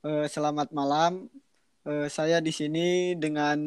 Uh, 0.00 0.24
selamat 0.32 0.72
malam. 0.72 1.28
Uh, 1.84 2.08
saya 2.08 2.40
di 2.40 2.48
sini 2.48 3.12
dengan 3.20 3.60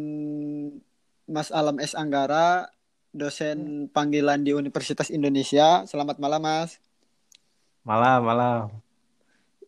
Mas 1.29 1.53
Alam 1.53 1.77
S 1.77 1.93
Anggara, 1.93 2.73
dosen 3.13 3.85
panggilan 3.93 4.41
di 4.41 4.49
Universitas 4.49 5.13
Indonesia. 5.13 5.85
Selamat 5.85 6.17
malam, 6.17 6.41
Mas. 6.41 6.81
Malam, 7.85 8.25
malam. 8.25 8.61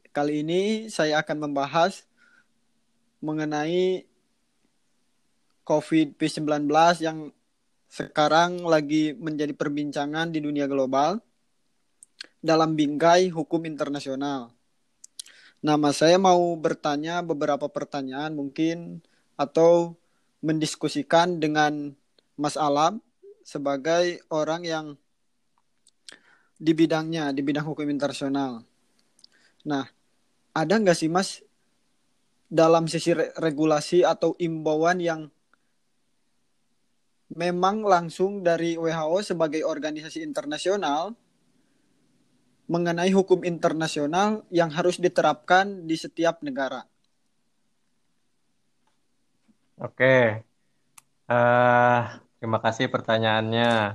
Kali 0.09 0.41
ini 0.41 0.89
saya 0.89 1.21
akan 1.21 1.45
membahas 1.45 2.01
mengenai 3.21 4.09
COVID-19 5.69 6.65
yang 7.05 7.29
sekarang 7.93 8.65
lagi 8.65 9.13
menjadi 9.13 9.53
perbincangan 9.53 10.33
di 10.33 10.41
dunia 10.41 10.65
global 10.65 11.21
dalam 12.41 12.73
bingkai 12.73 13.29
hukum 13.29 13.69
internasional. 13.69 14.54
Nama 15.65 15.89
saya 15.89 16.21
mau 16.21 16.53
bertanya 16.61 17.25
beberapa 17.25 17.65
pertanyaan 17.65 18.37
mungkin 18.37 19.01
atau 19.33 19.97
mendiskusikan 20.45 21.41
dengan 21.41 21.97
Mas 22.37 22.53
Alam 22.53 23.01
sebagai 23.41 24.21
orang 24.29 24.61
yang 24.61 24.85
di 26.61 26.69
bidangnya, 26.77 27.33
di 27.33 27.41
bidang 27.41 27.65
hukum 27.65 27.89
internasional. 27.89 28.61
Nah, 29.65 29.89
ada 30.53 30.73
nggak 30.77 31.01
sih 31.01 31.09
Mas 31.09 31.41
dalam 32.45 32.85
sisi 32.85 33.17
re 33.17 33.33
regulasi 33.33 34.05
atau 34.05 34.37
imbauan 34.37 35.01
yang 35.01 35.33
memang 37.33 37.81
langsung 37.81 38.45
dari 38.45 38.77
WHO 38.77 39.33
sebagai 39.33 39.65
organisasi 39.65 40.21
internasional 40.21 41.17
mengenai 42.65 43.13
hukum 43.13 43.45
internasional 43.45 44.41
yang 44.49 44.73
harus 44.73 44.97
diterapkan 44.97 45.85
di 45.85 45.95
setiap 45.97 46.41
negara. 46.41 46.85
Oke, 49.75 50.41
uh, 51.27 51.99
terima 52.39 52.59
kasih 52.63 52.87
pertanyaannya. 52.87 53.93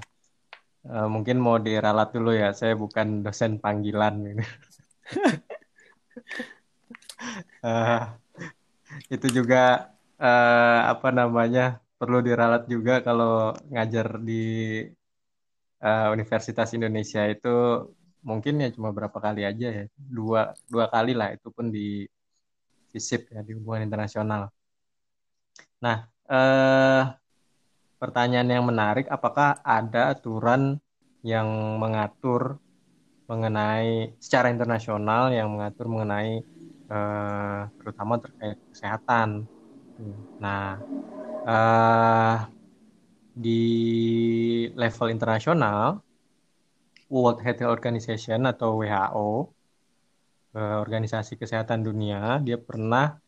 Uh, 0.81 1.09
mungkin 1.13 1.41
mau 1.41 1.57
diralat 1.57 2.13
dulu 2.13 2.33
ya, 2.37 2.53
saya 2.53 2.77
bukan 2.77 3.25
dosen 3.25 3.57
panggilan. 3.61 4.45
uh, 7.65 8.01
itu 9.15 9.27
juga 9.33 9.93
uh, 10.21 10.81
apa 10.93 11.09
namanya 11.11 11.81
perlu 12.01 12.21
diralat 12.25 12.65
juga 12.69 13.05
kalau 13.05 13.57
ngajar 13.73 14.21
di 14.21 14.45
uh, 15.85 16.09
Universitas 16.13 16.73
Indonesia 16.77 17.25
itu 17.29 17.89
mungkin 18.29 18.55
ya 18.63 18.69
cuma 18.77 18.89
berapa 18.97 19.19
kali 19.27 19.41
aja 19.51 19.67
ya 19.79 19.85
dua 19.97 20.53
dua 20.73 20.87
kali 20.95 21.13
lah 21.17 21.29
itu 21.37 21.49
pun 21.57 21.67
di 21.73 22.05
FISIP 22.93 23.23
ya 23.35 23.41
di 23.47 23.53
hubungan 23.57 23.87
internasional. 23.89 24.43
Nah 25.85 25.97
eh, 26.29 27.03
pertanyaan 28.01 28.49
yang 28.55 28.65
menarik 28.71 29.07
apakah 29.09 29.61
ada 29.65 30.13
aturan 30.13 30.77
yang 31.25 31.49
mengatur 31.83 32.59
mengenai 33.31 34.17
secara 34.19 34.51
internasional 34.55 35.31
yang 35.33 35.49
mengatur 35.55 35.87
mengenai 35.93 36.43
eh, 36.93 37.61
terutama 37.79 38.15
terkait 38.21 38.59
kesehatan. 38.73 39.29
Nah 40.43 40.81
eh, 41.49 42.37
di 43.31 43.61
level 44.75 45.09
internasional 45.15 46.03
World 47.11 47.43
Health 47.43 47.67
Organization 47.67 48.47
atau 48.47 48.79
WHO, 48.79 49.51
eh, 50.55 50.77
Organisasi 50.79 51.35
Kesehatan 51.35 51.83
Dunia, 51.83 52.39
dia 52.41 52.57
pernah 52.57 53.19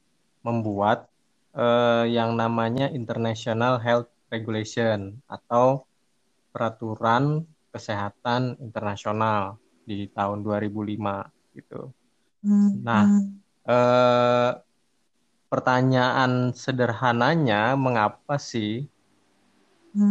membuat 0.46 1.10
eh, 1.52 2.06
yang 2.08 2.32
namanya 2.38 2.88
International 2.88 3.76
Health 3.76 4.08
Regulation 4.32 5.20
atau 5.28 5.84
peraturan 6.48 7.44
kesehatan 7.68 8.56
internasional 8.56 9.60
di 9.84 10.08
tahun 10.08 10.40
2005 10.40 11.28
gitu. 11.52 11.92
Nah, 12.80 13.04
eh, 13.68 14.50
pertanyaan 15.52 16.56
sederhananya 16.56 17.76
mengapa 17.76 18.40
sih 18.40 18.88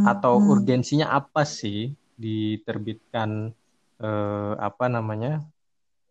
atau 0.05 0.37
urgensinya 0.37 1.09
apa 1.09 1.41
sih 1.41 1.89
diterbitkan 2.13 3.49
eh, 4.01 4.53
apa 4.57 4.85
namanya 4.89 5.45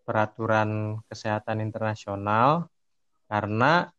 peraturan 0.06 1.02
kesehatan 1.10 1.62
internasional 1.66 2.70
karena 3.30 3.90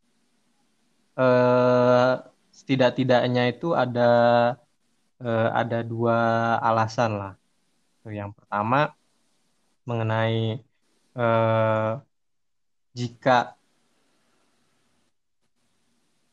eh, 1.19 2.13
setidak-tidaknya 2.52 3.44
itu 3.52 3.75
ada 3.75 4.12
eh, 5.24 5.50
ada 5.62 5.79
dua 5.85 6.18
alasan 6.59 7.12
lah. 7.19 7.34
Yang 8.07 8.31
pertama 8.38 8.91
mengenai 9.88 10.59
eh, 11.16 11.91
jika 12.97 13.56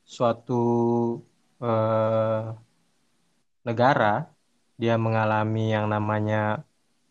suatu 0.08 0.62
eh, 1.62 2.42
negara 3.66 4.32
dia 4.80 4.94
mengalami 4.96 5.74
yang 5.74 5.86
namanya 5.90 6.64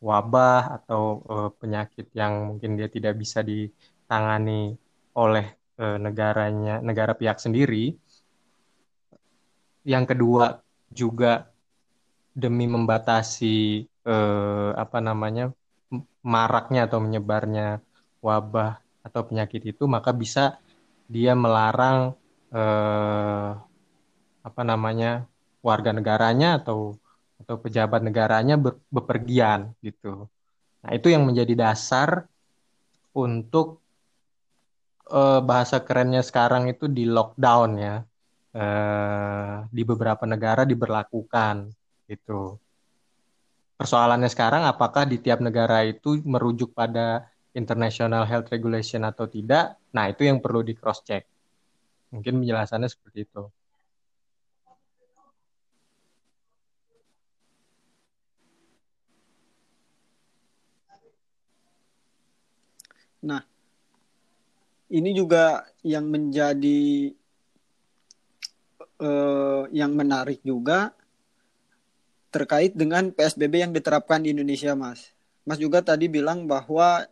wabah 0.04 0.82
atau 0.82 1.26
uh, 1.26 1.50
penyakit 1.58 2.10
yang 2.14 2.54
mungkin 2.54 2.78
dia 2.78 2.88
tidak 2.88 3.18
bisa 3.18 3.42
ditangani 3.42 4.78
oleh 5.18 5.58
uh, 5.82 5.98
negaranya 5.98 6.80
negara 6.82 7.18
pihak 7.18 7.42
sendiri. 7.42 7.98
Yang 9.88 10.06
kedua 10.14 10.62
juga 10.94 11.50
demi 12.38 12.70
membatasi 12.70 13.88
uh, 14.06 14.72
apa 14.78 15.00
namanya 15.02 15.50
maraknya 16.22 16.86
atau 16.92 17.00
menyebarnya 17.00 17.80
wabah 18.20 18.84
atau 19.08 19.22
penyakit 19.24 19.64
itu 19.64 19.88
maka 19.88 20.12
bisa 20.12 20.60
dia 21.08 21.32
melarang 21.32 22.12
eh, 22.52 23.52
apa 24.44 24.62
namanya 24.68 25.24
warga 25.64 25.96
negaranya 25.96 26.60
atau 26.60 27.00
atau 27.38 27.56
pejabat 27.62 28.02
negaranya 28.02 28.58
ber, 28.58 28.82
bepergian 28.90 29.74
gitu. 29.82 30.26
Nah, 30.84 30.92
itu 30.94 31.08
yang 31.10 31.26
menjadi 31.26 31.54
dasar 31.54 32.26
untuk 33.14 33.82
uh, 35.10 35.42
bahasa 35.42 35.82
kerennya 35.82 36.22
sekarang 36.22 36.70
itu 36.70 36.86
di 36.90 37.08
lockdown 37.08 37.72
ya. 37.78 37.96
Uh, 38.58 39.70
di 39.70 39.86
beberapa 39.86 40.26
negara 40.26 40.66
diberlakukan 40.66 41.70
gitu. 42.10 42.58
Persoalannya 43.78 44.26
sekarang 44.34 44.66
apakah 44.66 45.06
di 45.06 45.22
tiap 45.22 45.38
negara 45.38 45.86
itu 45.86 46.18
merujuk 46.26 46.74
pada 46.74 47.30
international 47.54 48.26
health 48.26 48.50
regulation 48.50 49.06
atau 49.06 49.30
tidak? 49.30 49.78
Nah, 49.94 50.10
itu 50.10 50.26
yang 50.26 50.42
perlu 50.42 50.66
di 50.66 50.74
cross 50.74 51.06
check. 51.06 51.30
Mungkin 52.10 52.42
penjelasannya 52.42 52.90
seperti 52.90 53.30
itu. 53.30 53.46
Nah, 63.28 63.44
ini 64.88 65.12
juga 65.12 65.68
yang 65.84 66.08
menjadi 66.08 67.12
uh, 69.04 69.68
yang 69.76 69.92
menarik 69.92 70.40
juga 70.48 70.96
terkait 72.32 72.72
dengan 72.72 73.12
PSBB 73.12 73.68
yang 73.68 73.74
diterapkan 73.76 74.24
di 74.24 74.32
Indonesia, 74.32 74.72
Mas. 74.80 75.12
Mas 75.44 75.60
juga 75.60 75.84
tadi 75.84 76.08
bilang 76.08 76.48
bahwa 76.48 77.04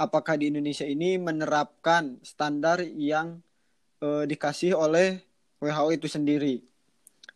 apakah 0.00 0.40
di 0.40 0.48
Indonesia 0.48 0.88
ini 0.88 1.20
menerapkan 1.20 2.16
standar 2.24 2.80
yang 2.84 3.40
uh, 4.00 4.24
dikasih 4.24 4.72
oleh 4.76 5.20
WHO 5.60 5.92
itu 5.92 6.08
sendiri. 6.08 6.64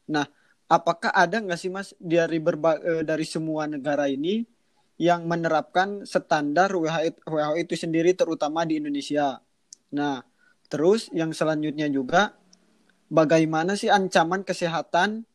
Nah, 0.08 0.24
apakah 0.68 1.12
ada 1.12 1.40
nggak 1.40 1.60
sih 1.60 1.72
Mas 1.72 1.92
dari 2.00 2.40
berba 2.40 2.80
uh, 2.80 3.04
dari 3.04 3.24
semua 3.28 3.68
negara 3.68 4.08
ini 4.08 4.48
yang 5.00 5.26
menerapkan 5.26 6.06
standar 6.06 6.70
WHO, 6.70 7.58
itu 7.58 7.74
sendiri 7.74 8.14
terutama 8.14 8.62
di 8.62 8.78
Indonesia. 8.78 9.42
Nah, 9.94 10.22
terus 10.70 11.10
yang 11.10 11.34
selanjutnya 11.34 11.90
juga 11.90 12.38
bagaimana 13.10 13.74
sih 13.74 13.90
ancaman 13.90 14.46
kesehatan 14.46 15.26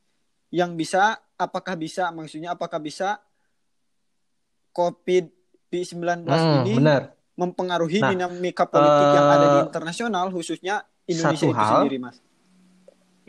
yang 0.49 0.73
bisa 0.73 1.21
apakah 1.37 1.77
bisa 1.77 2.09
maksudnya 2.09 2.57
apakah 2.57 2.81
bisa 2.81 3.21
COVID-19 4.73 6.25
hmm, 6.25 6.65
ini 6.65 6.73
benar. 6.81 7.13
mempengaruhi 7.37 7.99
nah, 8.01 8.09
dinamika 8.11 8.65
politik 8.65 9.05
uh, 9.05 9.15
yang 9.15 9.27
ada 9.27 9.45
di 9.45 9.59
eh, 9.59 9.65
internasional 9.69 10.25
khususnya 10.33 10.75
Indonesia 11.09 11.47
itu 11.49 11.55
hal, 11.55 11.73
sendiri, 11.83 11.97
Mas. 12.01 12.17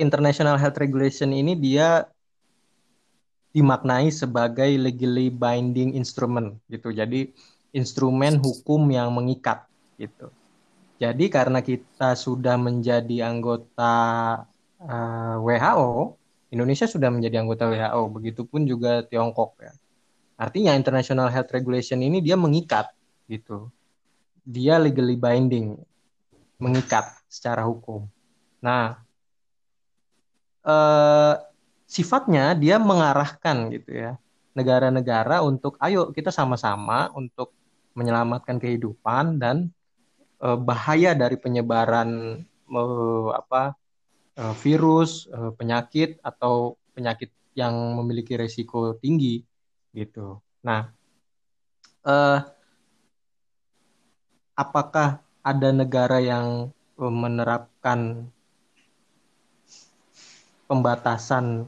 International 0.00 0.56
Health 0.56 0.79
Regulation 0.81 1.33
ini 1.33 1.56
dia 1.56 2.09
dimaknai 3.50 4.14
sebagai 4.14 4.70
legally 4.79 5.29
binding 5.31 5.99
instrument 5.99 6.58
gitu. 6.70 6.94
Jadi 6.94 7.35
instrumen 7.75 8.38
hukum 8.38 8.87
yang 8.91 9.11
mengikat 9.11 9.67
gitu. 9.99 10.31
Jadi 11.00 11.32
karena 11.32 11.64
kita 11.64 12.12
sudah 12.12 12.61
menjadi 12.61 13.25
anggota 13.25 13.94
uh, 14.85 15.37
eh, 15.41 15.64
WHO, 15.64 16.14
Indonesia 16.52 16.85
sudah 16.85 17.08
menjadi 17.08 17.41
anggota 17.41 17.70
WHO, 17.73 18.02
begitupun 18.20 18.69
juga 18.69 19.00
Tiongkok 19.08 19.56
ya. 19.64 19.73
Artinya 20.37 20.76
International 20.76 21.29
Health 21.32 21.52
Regulation 21.52 22.00
ini 22.05 22.20
dia 22.20 22.37
mengikat 22.37 22.93
gitu. 23.29 23.73
Dia 24.44 24.76
legally 24.81 25.17
binding, 25.17 25.76
mengikat 26.61 27.17
secara 27.29 27.64
hukum. 27.64 28.05
Nah, 28.61 29.00
eh, 30.64 31.35
sifatnya 31.91 32.55
dia 32.55 32.79
mengarahkan 32.79 33.67
gitu 33.75 33.91
ya 33.91 34.13
negara-negara 34.55 35.43
untuk 35.43 35.75
ayo 35.83 36.15
kita 36.15 36.31
sama-sama 36.31 37.11
untuk 37.19 37.51
menyelamatkan 37.99 38.63
kehidupan 38.63 39.43
dan 39.43 39.75
eh, 40.39 40.59
bahaya 40.59 41.19
dari 41.19 41.35
penyebaran 41.35 42.41
eh, 42.47 43.29
apa 43.35 43.75
eh, 44.39 44.55
virus, 44.63 45.27
eh, 45.31 45.51
penyakit 45.59 46.23
atau 46.23 46.79
penyakit 46.95 47.35
yang 47.59 47.75
memiliki 47.99 48.39
resiko 48.39 48.95
tinggi 49.03 49.43
gitu. 49.91 50.39
Nah, 50.63 50.87
eh, 52.07 52.39
apakah 54.55 55.19
ada 55.43 55.69
negara 55.75 56.23
yang 56.23 56.71
menerapkan 57.01 58.29
pembatasan 60.69 61.65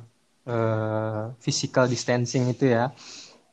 uh, 0.46 1.34
physical 1.38 1.86
distancing 1.86 2.50
itu 2.50 2.72
ya 2.72 2.90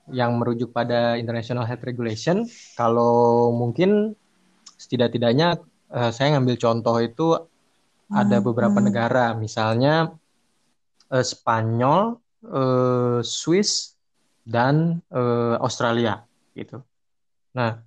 yang 0.10 0.42
merujuk 0.42 0.74
pada 0.74 1.18
International 1.22 1.66
Health 1.66 1.86
Regulation 1.86 2.46
kalau 2.74 3.54
mungkin 3.54 4.18
setidak-tidaknya 4.80 5.62
uh, 5.94 6.10
saya 6.10 6.38
ngambil 6.38 6.56
contoh 6.58 6.98
itu 6.98 7.28
ada 8.10 8.42
hmm, 8.42 8.46
beberapa 8.46 8.80
hmm. 8.82 8.86
negara 8.90 9.26
misalnya 9.38 10.10
uh, 11.14 11.26
Spanyol, 11.26 12.18
uh, 12.50 13.22
Swiss 13.22 13.94
dan 14.50 15.06
uh, 15.14 15.62
Australia 15.62 16.26
gitu. 16.58 16.82
Nah, 17.54 17.78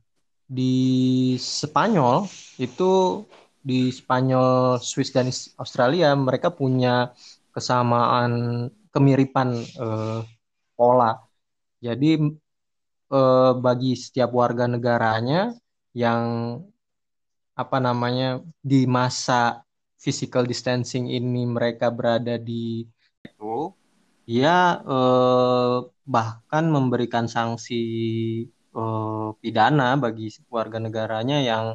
di 0.46 1.34
Spanyol 1.42 2.30
itu 2.62 3.24
di 3.62 3.90
Spanyol, 3.90 4.78
Swiss 4.82 5.14
dan 5.14 5.30
Australia 5.58 6.14
mereka 6.14 6.50
punya 6.50 7.14
kesamaan 7.54 8.70
kemiripan 8.92 9.48
eh, 9.56 10.20
pola. 10.76 11.12
Jadi 11.82 12.10
eh, 13.12 13.52
bagi 13.56 13.92
setiap 13.98 14.30
warga 14.36 14.64
negaranya 14.68 15.52
yang 15.96 16.22
apa 17.52 17.78
namanya 17.82 18.40
di 18.64 18.88
masa 18.88 19.60
physical 20.00 20.48
distancing 20.48 21.12
ini 21.12 21.44
mereka 21.44 21.92
berada 21.92 22.36
di 22.40 22.84
itu 23.26 23.72
ya 24.28 24.80
eh, 24.84 25.76
bahkan 26.06 26.64
memberikan 26.68 27.26
sanksi 27.28 27.82
eh, 28.76 29.28
pidana 29.40 29.88
bagi 30.04 30.28
warga 30.52 30.78
negaranya 30.80 31.38
yang 31.42 31.66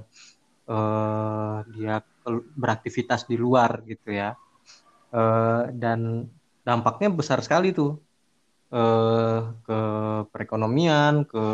eh, 0.70 1.58
dia 1.74 1.96
beraktivitas 2.58 3.24
di 3.30 3.36
luar 3.40 3.88
gitu 3.88 4.12
ya 4.12 4.36
uh, 5.16 5.64
dan 5.72 6.28
dampaknya 6.68 7.08
besar 7.08 7.40
sekali 7.40 7.72
tuh 7.72 7.96
uh, 8.76 9.56
ke 9.64 9.80
perekonomian, 10.36 11.24
ke 11.24 11.46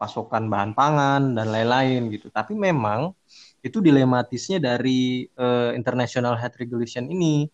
pasokan 0.00 0.48
bahan 0.48 0.72
pangan 0.72 1.36
dan 1.36 1.52
lain-lain 1.52 2.08
gitu. 2.08 2.32
Tapi 2.32 2.56
memang 2.56 3.12
itu 3.60 3.84
dilematisnya 3.84 4.56
dari 4.56 5.28
uh, 5.36 5.76
International 5.76 6.40
Health 6.40 6.56
Regulation 6.56 7.12
ini 7.12 7.44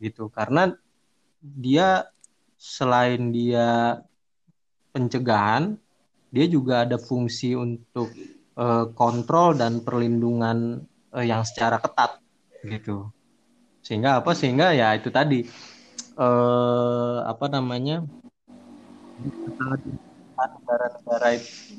gitu. 0.00 0.32
Karena 0.32 0.72
dia 1.40 2.08
selain 2.56 3.28
dia 3.28 4.00
pencegahan, 4.96 5.76
dia 6.32 6.46
juga 6.48 6.88
ada 6.88 6.96
fungsi 6.96 7.52
untuk 7.52 8.08
uh, 8.56 8.88
kontrol 8.96 9.52
dan 9.52 9.84
perlindungan 9.84 10.80
uh, 11.12 11.24
yang 11.24 11.44
secara 11.44 11.76
ketat 11.76 12.24
gitu. 12.64 13.12
Sehingga 13.84 14.24
apa? 14.24 14.32
Sehingga 14.32 14.72
ya 14.72 14.96
itu 14.96 15.12
tadi 15.12 15.44
eh, 16.18 17.18
apa 17.26 17.46
namanya 17.50 18.06
negara-negara 20.34 21.28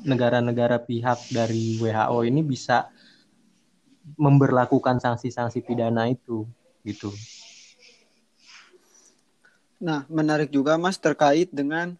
negara-negara 0.04 0.76
pihak 0.80 1.18
dari 1.28 1.76
WHO 1.80 2.18
ini 2.24 2.40
bisa 2.40 2.88
memberlakukan 4.16 5.02
sanksi-sanksi 5.02 5.60
pidana 5.66 6.08
itu 6.08 6.46
gitu. 6.86 7.10
Nah, 9.76 10.08
menarik 10.08 10.48
juga 10.48 10.80
Mas 10.80 10.96
terkait 10.96 11.52
dengan 11.52 11.98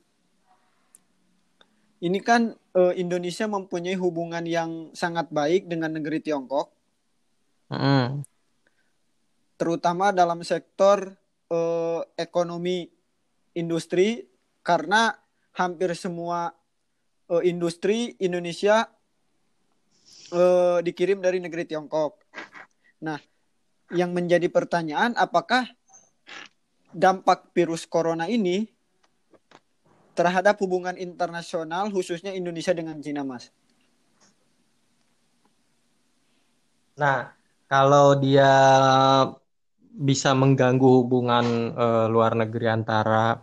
ini 2.00 2.22
kan 2.22 2.56
eh, 2.72 2.94
Indonesia 2.96 3.44
mempunyai 3.44 3.98
hubungan 3.98 4.44
yang 4.46 4.94
sangat 4.96 5.28
baik 5.28 5.68
dengan 5.68 5.92
negeri 5.92 6.22
Tiongkok. 6.22 6.72
Mm 7.66 8.24
terutama 9.56 10.12
dalam 10.12 10.44
sektor 10.44 11.16
uh, 11.50 12.02
ekonomi 12.18 12.88
industri 13.56 14.26
karena 14.62 15.14
hampir 15.56 15.94
semua 15.96 16.52
uh, 17.30 17.42
industri 17.42 18.14
Indonesia 18.20 18.86
uh, 20.34 20.78
dikirim 20.82 21.22
dari 21.22 21.38
negeri 21.40 21.64
Tiongkok. 21.64 22.22
Nah, 23.02 23.18
yang 23.94 24.10
menjadi 24.10 24.50
pertanyaan 24.50 25.14
apakah 25.14 25.68
dampak 26.90 27.52
virus 27.54 27.84
corona 27.86 28.26
ini 28.26 28.66
terhadap 30.16 30.56
hubungan 30.64 30.96
internasional 30.96 31.92
khususnya 31.92 32.32
Indonesia 32.32 32.72
dengan 32.72 32.96
Cina, 33.04 33.20
Mas? 33.20 33.52
Nah, 36.96 37.36
kalau 37.68 38.16
dia 38.16 38.48
bisa 39.96 40.36
mengganggu 40.36 41.02
hubungan 41.02 41.72
uh, 41.72 42.06
luar 42.12 42.36
negeri 42.36 42.68
antara 42.68 43.40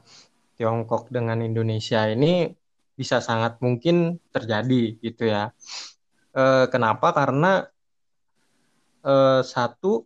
Tiongkok 0.53 1.09
dengan 1.09 1.41
Indonesia 1.41 2.05
ini 2.05 2.45
bisa 2.93 3.17
sangat 3.17 3.57
mungkin 3.57 4.21
terjadi 4.29 5.01
gitu 5.01 5.25
ya. 5.25 5.49
Uh, 6.33 6.69
kenapa? 6.69 7.09
Karena 7.09 7.65
uh, 9.01 9.41
satu 9.41 10.05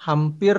hampir 0.00 0.56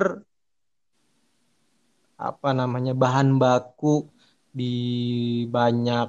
apa 2.18 2.50
namanya 2.54 2.94
bahan 2.94 3.38
baku 3.38 4.06
di 4.50 5.46
banyak 5.50 6.08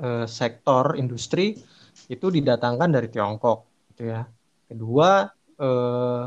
uh, 0.00 0.24
sektor 0.28 0.96
industri 0.96 1.56
itu 2.08 2.26
didatangkan 2.28 2.92
dari 2.92 3.08
Tiongkok 3.08 3.88
gitu 3.92 4.12
ya. 4.12 4.24
Kedua 4.68 5.28
uh, 5.60 6.24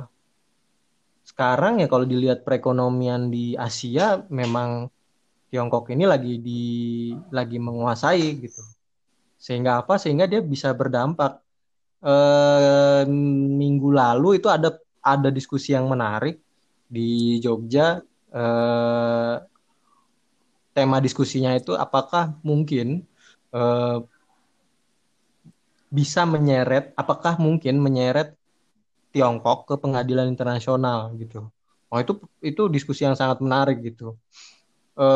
sekarang 1.35 1.83
ya 1.83 1.91
kalau 1.91 2.07
dilihat 2.07 2.47
perekonomian 2.47 3.27
di 3.27 3.59
Asia 3.59 4.23
memang 4.31 4.87
Tiongkok 5.51 5.91
ini 5.91 6.07
lagi 6.07 6.39
di 6.39 6.63
lagi 7.27 7.59
menguasai 7.59 8.39
gitu. 8.39 8.63
Sehingga 9.35 9.83
apa? 9.83 9.99
Sehingga 9.99 10.31
dia 10.31 10.39
bisa 10.39 10.71
berdampak. 10.71 11.43
E, 11.99 12.15
minggu 13.51 13.91
lalu 13.91 14.39
itu 14.39 14.47
ada 14.47 14.79
ada 15.03 15.27
diskusi 15.27 15.75
yang 15.75 15.91
menarik 15.91 16.39
di 16.87 17.35
Jogja. 17.43 17.99
E, 18.31 18.43
tema 20.71 21.03
diskusinya 21.03 21.51
itu 21.51 21.75
apakah 21.75 22.31
mungkin 22.47 23.03
e, 23.51 23.61
bisa 25.91 26.23
menyeret, 26.23 26.95
apakah 26.95 27.35
mungkin 27.43 27.83
menyeret 27.83 28.39
Tiongkok 29.15 29.63
ke 29.63 29.75
pengadilan 29.79 30.27
internasional 30.27 31.15
gitu. 31.15 31.47
Oh 31.87 31.99
itu 32.03 32.19
itu 32.43 32.67
diskusi 32.67 33.07
yang 33.07 33.15
sangat 33.15 33.39
menarik 33.39 33.79
gitu. 33.79 34.19
E, 34.91 35.07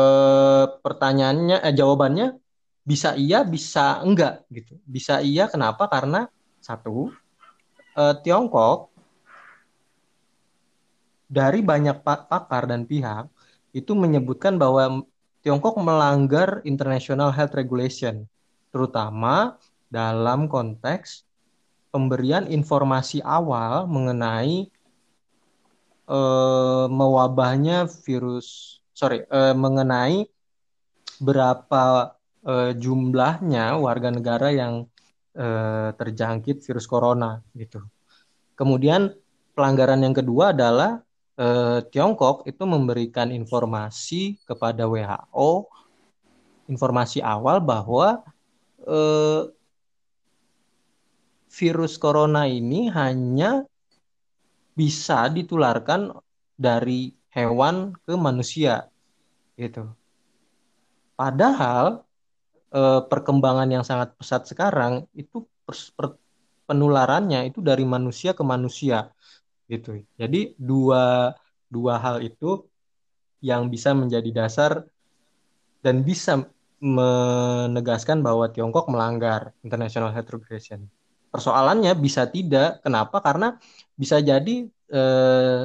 pertanyaannya, 0.80 1.60
eh, 1.60 1.74
jawabannya 1.76 2.40
bisa 2.80 3.12
iya, 3.12 3.44
bisa 3.44 4.00
enggak 4.00 4.48
gitu. 4.48 4.80
Bisa 4.88 5.20
iya, 5.20 5.52
kenapa? 5.52 5.84
Karena 5.84 6.24
satu, 6.64 7.12
e, 7.92 8.02
Tiongkok 8.24 8.88
dari 11.28 11.60
banyak 11.60 12.00
pakar 12.00 12.64
dan 12.72 12.88
pihak 12.88 13.28
itu 13.76 13.92
menyebutkan 13.92 14.56
bahwa 14.56 15.04
Tiongkok 15.44 15.76
melanggar 15.76 16.64
international 16.64 17.36
health 17.36 17.52
regulation, 17.52 18.24
terutama 18.72 19.60
dalam 19.92 20.48
konteks 20.48 21.28
pemberian 21.90 22.46
informasi 22.46 23.20
awal 23.22 23.86
mengenai 23.90 24.70
uh, 26.06 26.86
mewabahnya 26.90 27.90
virus 28.06 28.78
sorry 28.94 29.26
uh, 29.28 29.54
mengenai 29.54 30.26
berapa 31.20 32.14
uh, 32.46 32.72
jumlahnya 32.72 33.76
warga 33.76 34.08
negara 34.08 34.48
yang 34.54 34.88
eh, 35.34 35.90
terjangkit 35.94 36.62
virus 36.64 36.86
corona 36.90 37.42
gitu. 37.54 37.82
Kemudian 38.58 39.14
pelanggaran 39.54 40.02
yang 40.02 40.14
kedua 40.16 40.52
adalah 40.52 41.00
eh, 41.38 41.80
Tiongkok 41.90 42.46
itu 42.46 42.62
memberikan 42.66 43.30
informasi 43.30 44.40
kepada 44.44 44.86
WHO 44.86 45.70
informasi 46.70 47.18
awal 47.18 47.58
bahwa 47.58 48.22
eh, 48.84 49.42
virus 51.50 51.98
corona 51.98 52.46
ini 52.46 52.86
hanya 52.94 53.66
bisa 54.78 55.26
ditularkan 55.28 56.14
dari 56.54 57.10
hewan 57.34 57.92
ke 58.06 58.14
manusia 58.14 58.86
gitu. 59.58 59.90
Padahal 61.18 62.06
eh, 62.72 63.00
perkembangan 63.04 63.68
yang 63.68 63.84
sangat 63.84 64.14
pesat 64.16 64.46
sekarang 64.46 65.04
itu 65.12 65.44
penularannya 66.70 67.50
itu 67.50 67.58
dari 67.58 67.82
manusia 67.82 68.30
ke 68.32 68.46
manusia 68.46 69.10
gitu. 69.66 70.00
Jadi 70.14 70.54
dua 70.54 71.34
dua 71.70 71.98
hal 71.98 72.22
itu 72.22 72.66
yang 73.42 73.70
bisa 73.70 73.94
menjadi 73.94 74.30
dasar 74.30 74.86
dan 75.80 76.04
bisa 76.04 76.44
menegaskan 76.80 78.24
bahwa 78.24 78.48
Tiongkok 78.48 78.88
melanggar 78.88 79.52
international 79.60 80.12
health 80.12 80.32
regulation. 80.32 80.88
Persoalannya 81.30 81.94
bisa 81.94 82.26
tidak, 82.26 82.82
kenapa? 82.82 83.22
Karena 83.22 83.54
bisa 83.94 84.18
jadi 84.18 84.66
eh, 84.66 85.62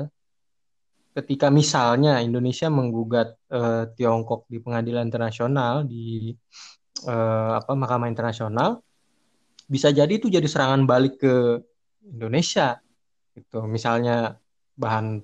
ketika 1.15 1.47
misalnya 1.49 2.21
Indonesia 2.21 2.69
menggugat 2.69 3.33
eh, 3.49 3.89
Tiongkok 3.97 4.45
di 4.45 4.61
pengadilan 4.61 5.09
internasional 5.09 5.89
di 5.89 6.29
eh, 7.09 7.51
apa 7.57 7.73
Mahkamah 7.73 8.09
Internasional, 8.11 8.77
bisa 9.65 9.89
jadi 9.89 10.13
itu 10.13 10.29
jadi 10.29 10.45
serangan 10.45 10.85
balik 10.85 11.17
ke 11.17 11.65
Indonesia 12.05 12.77
gitu 13.33 13.65
misalnya 13.65 14.37
bahan 14.77 15.19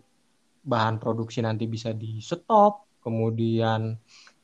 bahan 0.66 0.98
produksi 0.98 1.46
nanti 1.46 1.70
bisa 1.70 1.94
di 1.94 2.18
stop 2.20 3.00
kemudian 3.06 3.96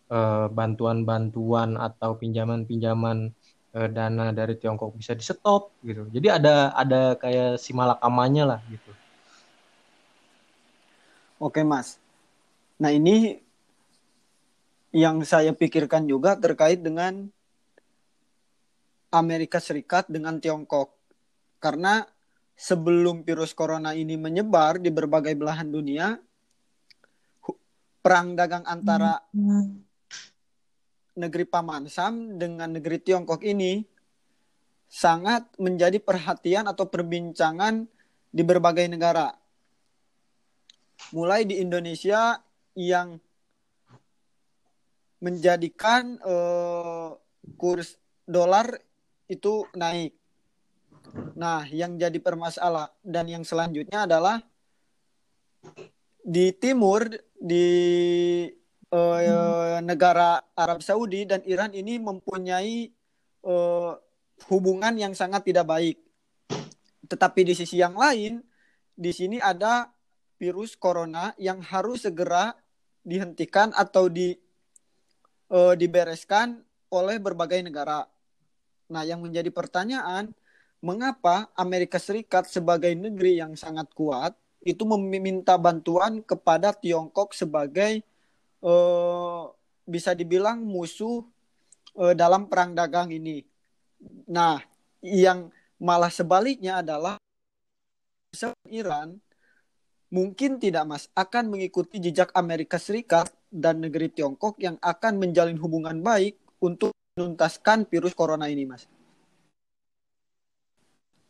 eh, 0.10 0.48
bantuan-bantuan 0.54 1.76
atau 1.78 2.16
pinjaman-pinjaman 2.18 3.34
eh, 3.74 3.90
dana 3.92 4.32
dari 4.32 4.56
Tiongkok 4.56 4.96
bisa 4.96 5.18
di 5.18 5.24
stop 5.26 5.76
gitu. 5.84 6.08
Jadi 6.12 6.28
ada 6.30 6.72
ada 6.72 7.18
kayak 7.20 7.60
si 7.60 7.76
malakamanya 7.76 8.56
lah 8.56 8.60
gitu. 8.70 8.92
Oke 11.38 11.62
mas. 11.66 11.98
Nah 12.78 12.94
ini 12.94 13.42
yang 14.96 15.22
saya 15.26 15.52
pikirkan 15.52 16.08
juga 16.08 16.34
terkait 16.40 16.80
dengan 16.80 17.28
Amerika 19.12 19.62
Serikat 19.62 20.10
dengan 20.10 20.38
Tiongkok. 20.42 20.94
Karena 21.58 22.06
sebelum 22.58 23.22
virus 23.22 23.54
corona 23.54 23.94
ini 23.94 24.18
menyebar 24.18 24.82
di 24.82 24.90
berbagai 24.90 25.34
belahan 25.38 25.70
dunia, 25.70 26.18
perang 28.02 28.34
dagang 28.34 28.66
antara 28.66 29.22
hmm. 29.34 29.87
Negeri 31.18 31.44
Paman 31.50 31.90
Sam 31.90 32.38
dengan 32.38 32.72
negeri 32.78 33.02
Tiongkok 33.02 33.42
ini 33.42 33.82
sangat 34.88 35.50
menjadi 35.60 36.00
perhatian 36.00 36.70
atau 36.70 36.88
perbincangan 36.88 37.90
di 38.32 38.44
berbagai 38.46 38.88
negara. 38.88 39.34
Mulai 41.12 41.44
di 41.44 41.60
Indonesia 41.60 42.40
yang 42.78 43.20
menjadikan 45.18 46.22
uh, 46.22 47.18
kurs 47.58 47.98
dolar 48.30 48.78
itu 49.28 49.66
naik 49.74 50.18
Nah, 51.38 51.66
yang 51.70 51.96
jadi 51.98 52.18
permasalah 52.18 52.92
dan 53.06 53.26
yang 53.30 53.44
selanjutnya 53.46 54.10
adalah 54.10 54.42
di 56.22 56.52
timur 56.52 57.08
di 57.38 57.68
uh, 58.92 59.80
negara 59.84 60.44
Arab 60.56 60.80
Saudi 60.84 61.28
dan 61.28 61.44
Iran 61.44 61.76
ini 61.76 62.00
mempunyai 62.00 62.92
uh, 63.44 63.96
hubungan 64.48 64.94
yang 64.96 65.12
sangat 65.18 65.48
tidak 65.48 65.68
baik. 65.68 65.98
Tetapi 67.08 67.42
di 67.48 67.54
sisi 67.56 67.80
yang 67.80 67.96
lain, 67.96 68.44
di 68.94 69.12
sini 69.12 69.40
ada 69.40 69.92
virus 70.38 70.78
corona 70.78 71.34
yang 71.42 71.64
harus 71.64 72.06
segera 72.06 72.54
dihentikan 73.02 73.72
atau 73.74 74.12
di 74.12 74.36
uh, 75.52 75.74
dibereskan 75.74 76.62
oleh 76.92 77.20
berbagai 77.20 77.64
negara. 77.64 78.08
Nah, 78.88 79.04
yang 79.04 79.20
menjadi 79.20 79.52
pertanyaan, 79.52 80.32
mengapa 80.80 81.52
Amerika 81.58 82.00
Serikat 82.00 82.48
sebagai 82.48 82.94
negeri 82.96 83.40
yang 83.40 83.58
sangat 83.60 83.92
kuat 83.92 84.36
itu 84.64 84.84
meminta 84.84 85.56
bantuan 85.56 86.20
kepada 86.24 86.76
Tiongkok 86.76 87.32
sebagai 87.32 88.04
uh, 88.64 89.52
bisa 89.88 90.14
dibilang 90.14 90.62
musuh 90.64 91.24
uh, 91.98 92.14
dalam 92.14 92.50
perang 92.50 92.74
dagang 92.78 93.10
ini. 93.12 93.44
Nah, 94.30 94.62
yang 95.02 95.50
malah 95.78 96.10
sebaliknya 96.14 96.82
adalah 96.82 97.18
Iran 98.70 99.18
mungkin 100.08 100.60
tidak 100.60 100.84
Mas 100.88 101.04
akan 101.12 101.52
mengikuti 101.52 102.00
jejak 102.00 102.32
Amerika 102.32 102.80
Serikat 102.80 103.32
dan 103.52 103.84
negeri 103.84 104.08
Tiongkok 104.12 104.60
yang 104.60 104.80
akan 104.80 105.20
menjalin 105.20 105.60
hubungan 105.60 106.00
baik 106.00 106.40
untuk 106.64 106.96
menuntaskan 107.16 107.88
virus 107.90 108.14
corona 108.16 108.48
ini 108.48 108.64
Mas. 108.68 108.86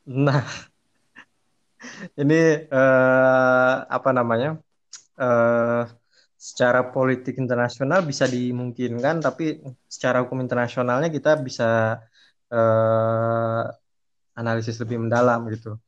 Nah, 0.07 0.45
ini 2.15 2.67
uh, 2.71 3.75
apa 3.87 4.09
namanya? 4.15 4.55
Uh, 5.17 5.83
secara 6.37 6.93
politik 6.93 7.41
internasional 7.41 8.05
bisa 8.05 8.29
dimungkinkan, 8.29 9.19
tapi 9.25 9.57
secara 9.89 10.21
hukum 10.21 10.37
internasionalnya 10.45 11.09
kita 11.09 11.35
bisa 11.41 11.97
uh, 12.53 13.63
analisis 14.37 14.77
lebih 14.77 15.01
mendalam 15.01 15.49
gitu. 15.49 15.81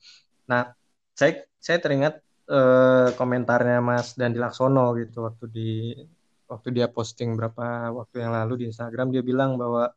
Nah, 0.50 0.74
saya 1.14 1.46
saya 1.62 1.78
teringat 1.78 2.20
uh, 2.50 3.14
komentarnya 3.14 3.80
Mas 3.80 4.18
dan 4.18 4.34
Laksono 4.34 4.98
gitu 4.98 5.30
waktu 5.30 5.46
di 5.54 5.70
waktu 6.50 6.74
dia 6.74 6.90
posting 6.90 7.38
berapa 7.38 7.94
waktu 7.94 8.26
yang 8.26 8.34
lalu 8.34 8.66
di 8.66 8.74
Instagram 8.74 9.14
dia 9.14 9.22
bilang 9.22 9.56
bahwa 9.56 9.94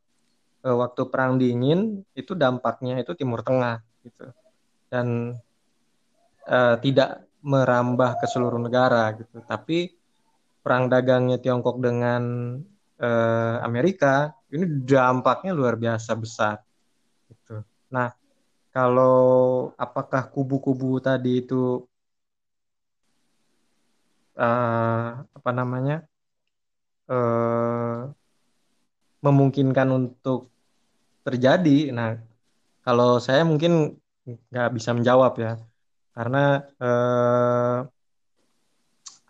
uh, 0.61 0.75
waktu 0.77 1.01
perang 1.09 1.41
dingin 1.41 2.05
itu 2.13 2.37
dampaknya 2.37 3.01
itu 3.01 3.17
Timur 3.17 3.41
Tengah 3.41 3.81
gitu 4.05 4.29
dan 4.93 5.39
uh, 6.45 6.75
tidak 6.77 7.25
merambah 7.43 8.21
ke 8.21 8.25
seluruh 8.29 8.61
negara 8.61 9.17
gitu 9.17 9.41
tapi 9.43 9.91
perang 10.63 10.87
dagangnya 10.87 11.37
Tiongkok 11.37 11.77
dengan 11.83 12.23
uh, 13.03 13.55
Amerika 13.61 14.31
ini 14.49 14.65
dampaknya 14.87 15.51
luar 15.51 15.75
biasa 15.75 16.15
besar 16.15 16.63
gitu 17.29 17.61
nah 17.91 18.15
kalau 18.73 19.69
apakah 19.77 20.25
kubu-kubu 20.33 20.97
tadi 20.97 21.45
itu 21.45 21.85
uh, 24.39 25.21
apa 25.21 25.51
namanya 25.53 26.07
uh, 27.11 28.09
memungkinkan 29.21 29.87
untuk 29.93 30.49
terjadi 31.27 31.91
nah 31.93 32.17
kalau 32.83 33.19
saya 33.23 33.47
mungkin 33.47 33.95
nggak 34.27 34.69
bisa 34.75 34.91
menjawab 34.95 35.33
ya, 35.39 35.51
karena 36.15 36.67
eh, 36.83 37.77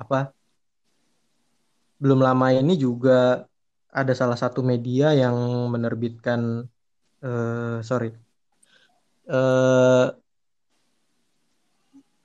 apa? 0.02 0.20
Belum 2.04 2.20
lama 2.28 2.48
ini 2.52 2.74
juga 2.86 3.48
ada 4.00 4.14
salah 4.22 4.36
satu 4.44 4.60
media 4.72 5.16
yang 5.22 5.36
menerbitkan, 5.74 6.42
eh, 7.24 7.78
sorry, 7.90 8.10
eh, 9.28 10.06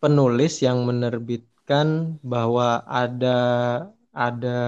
penulis 0.03 0.53
yang 0.67 0.79
menerbitkan 0.89 2.19
bahwa 2.33 2.83
ada 2.87 3.39
ada 4.15 4.61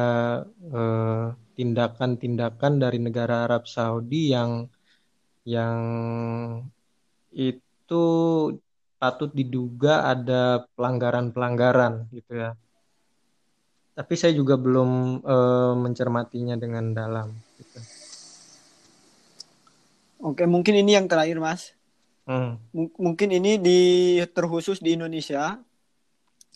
eh, 0.78 1.24
tindakan-tindakan 1.56 2.72
dari 2.82 2.98
negara 3.06 3.34
Arab 3.46 3.66
Saudi 3.66 4.30
yang 4.34 4.50
yang 5.54 5.80
itu 7.34 8.04
patut 9.00 9.30
diduga 9.38 9.92
ada 10.12 10.66
pelanggaran-pelanggaran 10.76 11.92
gitu 12.16 12.32
ya. 12.42 12.50
Tapi 14.00 14.16
saya 14.16 14.32
juga 14.32 14.56
belum 14.56 15.20
e, 15.20 15.36
mencermatinya 15.76 16.56
dengan 16.56 16.96
dalam. 16.96 17.28
Gitu. 17.60 17.80
Oke, 20.24 20.48
mungkin 20.48 20.80
ini 20.80 20.96
yang 20.96 21.04
terakhir, 21.04 21.36
Mas. 21.36 21.76
Hmm. 22.24 22.56
M 22.72 22.88
mungkin 22.96 23.28
ini 23.28 23.60
di 23.60 23.80
terkhusus 24.32 24.80
di 24.80 24.96
Indonesia, 24.96 25.60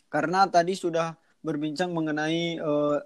karena 0.09 0.49
tadi 0.49 0.73
sudah 0.73 1.21
berbincang 1.45 1.93
mengenai 1.93 2.57
uh, 2.65 2.97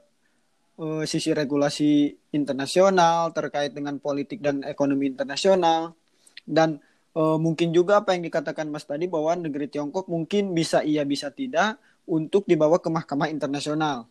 uh, 0.79 1.03
sisi 1.03 1.35
regulasi 1.35 2.15
internasional 2.31 3.35
terkait 3.35 3.75
dengan 3.75 3.99
politik 3.99 4.39
dan 4.39 4.63
ekonomi 4.63 5.11
internasional 5.11 5.99
dan 6.47 6.79
uh, 7.19 7.41
mungkin 7.41 7.75
juga 7.75 8.05
apa 8.05 8.15
yang 8.15 8.23
dikatakan 8.23 8.71
Mas 8.71 8.87
tadi 8.87 9.11
bahwa 9.11 9.35
negeri 9.35 9.67
Tiongkok 9.67 10.07
mungkin 10.07 10.55
bisa 10.55 10.87
iya 10.87 11.03
bisa 11.03 11.35
tidak 11.35 11.83
untuk 12.07 12.47
dibawa 12.47 12.79
ke 12.79 12.89
mahkamah 12.89 13.29
internasional. 13.29 14.07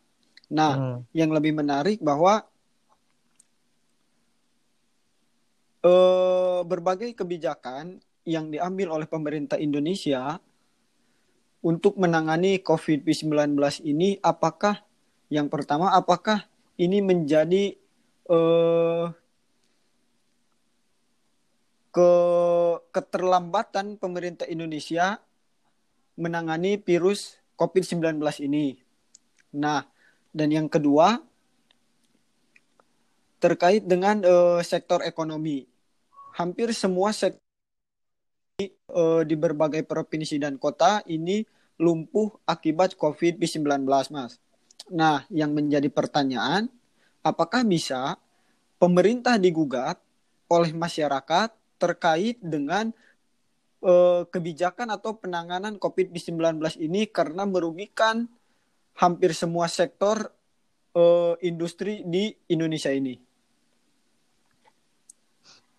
Nah, 0.47 0.73
hmm. 0.75 0.99
yang 1.11 1.31
lebih 1.35 1.51
menarik 1.51 1.99
bahwa 1.99 2.47
uh, 5.83 6.61
berbagai 6.63 7.11
kebijakan 7.15 7.99
yang 8.27 8.51
diambil 8.51 8.99
oleh 8.99 9.07
pemerintah 9.07 9.59
Indonesia 9.59 10.39
untuk 11.63 11.99
menangani 11.99 12.63
COVID-19 12.63 13.55
ini 13.83 14.19
apakah 14.23 14.83
yang 15.27 15.51
pertama 15.51 15.91
apakah 15.91 16.47
ini 16.79 17.03
menjadi 17.03 17.75
uh, 18.31 19.11
ke 21.91 22.11
keterlambatan 22.93 23.97
pemerintah 23.97 24.45
Indonesia 24.45 25.17
menangani 26.13 26.77
virus 26.77 27.41
COVID-19 27.57 28.21
ini. 28.45 28.77
Nah, 29.57 29.81
dan 30.38 30.53
yang 30.53 30.70
kedua 30.70 31.17
terkait 33.41 33.82
dengan 33.86 34.22
uh, 34.22 34.62
sektor 34.62 35.01
ekonomi. 35.01 35.65
Hampir 36.38 36.70
semua 36.77 37.10
sektor 37.10 37.41
uh, 38.94 39.25
di 39.25 39.34
berbagai 39.34 39.82
provinsi 39.86 40.38
dan 40.38 40.62
kota 40.62 41.01
ini 41.10 41.41
lumpuh 41.82 42.34
akibat 42.46 42.98
COVID-19, 42.98 43.86
Mas. 44.13 44.41
Nah, 44.89 45.25
yang 45.29 45.53
menjadi 45.53 45.89
pertanyaan, 45.89 46.70
apakah 47.22 47.62
bisa 47.65 48.17
pemerintah 48.82 49.38
digugat 49.38 49.98
oleh 50.50 50.74
masyarakat 50.74 51.53
terkait 51.77 52.41
dengan 52.41 52.89
uh, 53.86 54.25
kebijakan 54.25 54.89
atau 54.94 55.13
penanganan 55.17 55.77
COVID-19 55.77 56.58
ini 56.82 57.06
karena 57.06 57.46
merugikan 57.46 58.25
hampir 58.97 59.31
semua 59.37 59.69
sektor 59.69 60.33
uh, 60.97 61.37
industri 61.45 62.01
di 62.01 62.33
Indonesia 62.49 62.89
ini. 62.89 63.15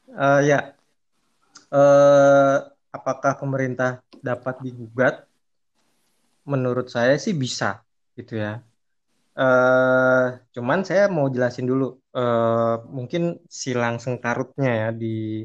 Uh, 0.09 0.41
ya, 0.41 0.73
uh, 1.75 2.57
apakah 2.95 3.37
pemerintah 3.37 4.01
dapat 4.23 4.63
digugat? 4.65 5.27
Menurut 6.49 6.89
saya 6.89 7.21
sih 7.21 7.37
bisa, 7.37 7.85
gitu 8.17 8.41
ya. 8.41 8.65
Uh, 9.37 10.41
cuman 10.57 10.81
saya 10.81 11.13
mau 11.13 11.29
jelasin 11.29 11.69
dulu, 11.69 12.01
uh, 12.17 12.81
mungkin 12.89 13.37
silang 13.47 14.01
sengkarutnya 14.01 14.89
ya 14.89 14.89
di 14.91 15.45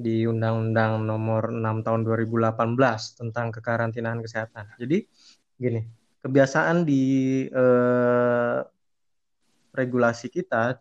di 0.00 0.24
Undang-Undang 0.24 1.04
Nomor 1.04 1.52
6 1.52 1.86
Tahun 1.86 2.00
2018 2.02 3.20
tentang 3.20 3.46
kekarantinaan 3.52 4.24
kesehatan. 4.24 4.74
Jadi 4.80 5.06
gini, 5.60 5.99
kebiasaan 6.24 6.84
di 6.84 7.02
eh, 7.48 8.58
regulasi 9.72 10.28
kita, 10.28 10.76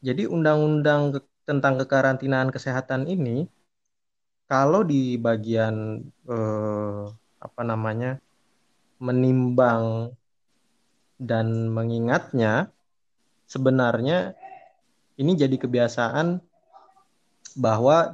jadi 0.00 0.30
Undang-Undang 0.30 1.20
tentang 1.46 1.78
kekarantinaan 1.82 2.50
kesehatan 2.50 3.06
ini, 3.10 3.46
kalau 4.46 4.86
di 4.86 5.18
bagian 5.18 6.00
eh, 6.28 7.02
apa 7.42 7.62
namanya 7.62 8.18
menimbang 8.96 10.12
dan 11.16 11.68
mengingatnya, 11.72 12.72
sebenarnya 13.48 14.36
ini 15.16 15.32
jadi 15.32 15.56
kebiasaan 15.56 16.40
bahwa 17.56 18.12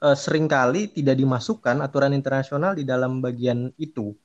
e, 0.00 0.08
sering 0.16 0.48
kali 0.48 0.88
tidak 0.88 1.20
dimasukkan 1.20 1.84
aturan 1.84 2.16
internasional 2.16 2.72
di 2.72 2.88
dalam 2.88 3.20
bagian 3.20 3.68
itu. 3.76 4.16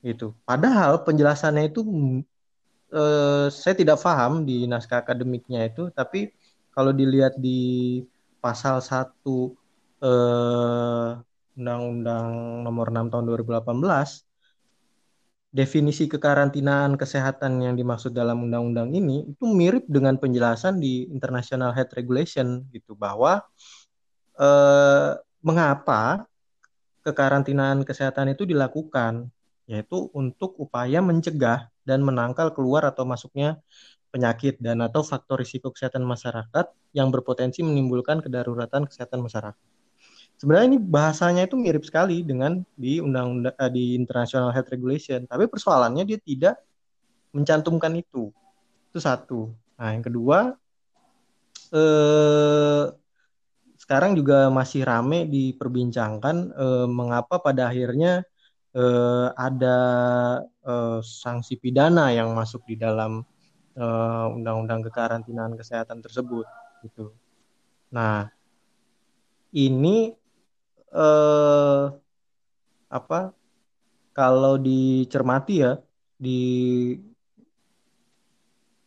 Itu. 0.00 0.32
Padahal 0.48 1.04
penjelasannya 1.04 1.68
itu 1.68 1.80
e, 2.88 3.02
saya 3.52 3.74
tidak 3.76 4.00
paham 4.00 4.48
di 4.48 4.64
naskah 4.64 5.04
akademiknya 5.04 5.68
itu, 5.68 5.92
tapi 5.92 6.32
kalau 6.72 6.94
dilihat 6.94 7.36
di 7.36 8.00
pasal 8.40 8.80
1 8.80 9.52
eh, 10.00 11.08
Undang-Undang 11.60 12.28
Nomor 12.64 12.88
6 12.88 13.12
Tahun 13.12 13.24
2018 13.28 14.24
definisi 15.50 16.06
kekarantinaan 16.06 16.94
kesehatan 16.94 17.58
yang 17.58 17.74
dimaksud 17.74 18.14
dalam 18.14 18.46
undang-undang 18.46 18.94
ini 18.94 19.34
itu 19.34 19.44
mirip 19.50 19.82
dengan 19.90 20.14
penjelasan 20.14 20.78
di 20.78 21.10
International 21.10 21.74
Health 21.74 21.92
Regulation 21.98 22.64
gitu 22.70 22.94
bahwa 22.94 23.42
eh, 24.38 25.10
mengapa 25.42 26.24
kekarantinaan 27.02 27.82
kesehatan 27.82 28.32
itu 28.32 28.46
dilakukan 28.46 29.28
yaitu 29.70 30.10
untuk 30.10 30.58
upaya 30.58 30.98
mencegah 30.98 31.70
dan 31.86 32.02
menangkal 32.02 32.50
keluar 32.50 32.82
atau 32.82 33.06
masuknya 33.06 33.62
penyakit 34.10 34.58
dan 34.58 34.82
atau 34.82 35.06
faktor 35.06 35.38
risiko 35.38 35.70
kesehatan 35.70 36.02
masyarakat 36.02 36.66
yang 36.90 37.14
berpotensi 37.14 37.62
menimbulkan 37.62 38.18
kedaruratan 38.18 38.90
kesehatan 38.90 39.22
masyarakat 39.22 39.62
sebenarnya 40.40 40.66
ini 40.72 40.80
bahasanya 40.80 41.44
itu 41.44 41.60
mirip 41.60 41.84
sekali 41.84 42.24
dengan 42.24 42.64
di 42.72 42.96
undang-undang 42.96 43.52
uh, 43.60 43.68
di 43.68 43.92
International 43.92 44.48
Health 44.56 44.72
Regulation, 44.72 45.28
tapi 45.28 45.44
persoalannya 45.44 46.08
dia 46.08 46.16
tidak 46.16 46.56
mencantumkan 47.36 47.92
itu. 48.00 48.32
Itu 48.88 48.98
satu. 48.98 49.52
Nah, 49.76 49.92
yang 49.92 50.02
kedua 50.02 50.56
eh, 51.70 52.84
sekarang 53.78 54.18
juga 54.18 54.50
masih 54.50 54.82
rame 54.82 55.28
diperbincangkan 55.30 56.36
eh, 56.50 56.86
mengapa 56.90 57.38
pada 57.38 57.70
akhirnya 57.70 58.26
eh, 58.74 59.28
ada 59.34 59.78
eh, 60.62 60.98
sanksi 61.02 61.58
pidana 61.58 62.14
yang 62.14 62.32
masuk 62.34 62.62
di 62.66 62.76
dalam 62.78 63.22
eh, 63.74 64.26
undang-undang 64.36 64.86
kekarantinaan 64.86 65.54
kesehatan 65.58 66.02
tersebut 66.04 66.46
gitu. 66.86 67.14
Nah, 67.90 68.30
ini 69.54 70.14
eh, 70.94 71.84
apa 72.90 73.20
kalau 74.10 74.58
dicermati 74.58 75.54
ya 75.62 75.78
di 76.18 76.40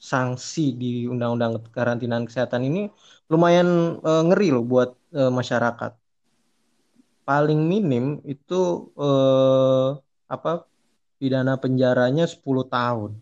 sanksi 0.04 0.76
di 0.76 1.08
undang-undang 1.08 1.64
karantinaan 1.72 2.28
kesehatan 2.28 2.68
ini 2.68 2.92
lumayan 3.32 4.00
eh, 4.04 4.24
ngeri 4.28 4.48
loh 4.52 4.64
buat 4.68 4.90
eh, 5.16 5.32
masyarakat. 5.32 6.03
Paling 7.24 7.60
minim 7.72 8.20
itu 8.28 8.92
eh, 9.00 9.90
apa 10.28 10.68
pidana 11.20 11.56
penjaranya 11.56 12.28
10 12.28 12.68
tahun 12.68 13.16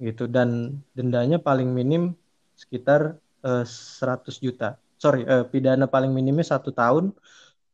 gitu 0.00 0.24
dan 0.30 0.80
dendanya 0.96 1.36
paling 1.36 1.68
minim 1.68 2.16
sekitar 2.56 3.20
eh, 3.44 3.64
100 3.68 4.40
juta. 4.40 4.80
Sorry, 4.96 5.28
eh, 5.28 5.44
pidana 5.44 5.84
paling 5.84 6.10
minimnya 6.10 6.56
satu 6.56 6.72
tahun 6.72 7.12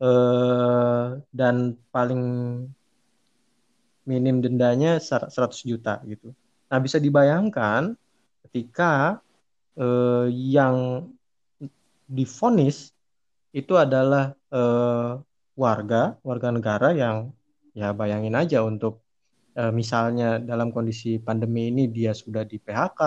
eh, 0.02 1.06
dan 1.30 1.78
paling 1.94 2.22
minim 4.04 4.36
dendanya 4.44 5.00
100 5.00 5.64
juta 5.64 6.00
gitu. 6.04 6.34
Nah, 6.68 6.78
bisa 6.80 6.98
dibayangkan 7.00 7.96
ketika 8.48 9.22
eh, 9.78 10.26
yang 10.30 11.08
difonis 12.10 12.92
itu 13.54 13.74
adalah 13.78 14.34
eh, 14.52 15.12
warga, 15.54 16.18
warga 16.26 16.48
negara 16.50 16.88
yang 16.94 17.30
ya 17.74 17.90
bayangin 17.94 18.34
aja 18.34 18.62
untuk 18.66 19.02
eh, 19.58 19.72
misalnya 19.80 20.38
dalam 20.42 20.70
kondisi 20.74 21.18
pandemi 21.22 21.70
ini 21.70 21.90
dia 21.90 22.12
sudah 22.14 22.42
di 22.46 22.58
PHK, 22.58 23.00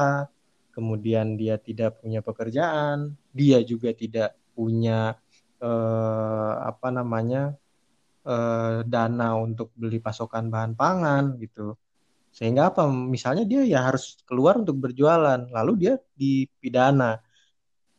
kemudian 0.75 1.35
dia 1.39 1.55
tidak 1.59 1.99
punya 2.01 2.19
pekerjaan, 2.23 3.15
dia 3.33 3.59
juga 3.63 3.89
tidak 3.95 4.35
punya 4.55 5.15
eh, 5.61 6.53
apa 6.71 6.87
namanya 6.97 7.55
eh, 8.27 8.77
dana 8.87 9.27
untuk 9.45 9.71
beli 9.79 9.99
pasokan 10.03 10.45
bahan 10.53 10.73
pangan 10.79 11.23
gitu. 11.43 11.75
Sehingga 12.37 12.69
apa 12.71 12.85
misalnya 12.91 13.43
dia 13.51 13.61
ya 13.65 13.79
harus 13.87 14.21
keluar 14.27 14.61
untuk 14.61 14.77
berjualan 14.83 15.39
lalu 15.49 15.71
dia 15.83 15.93
dipidana 16.19 17.17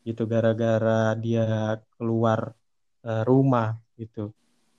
gitu 0.06 0.24
gara-gara 0.32 1.12
dia 1.24 1.76
keluar 1.98 2.54
eh, 3.06 3.22
rumah 3.28 3.76
gitu. 3.98 4.30